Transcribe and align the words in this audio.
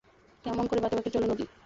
কেমন 0.45 0.65
করে 0.67 0.79
বাঁকে 0.81 0.95
বাঁকে 0.95 1.13
চলে 1.15 1.27
নদী? 1.27 1.45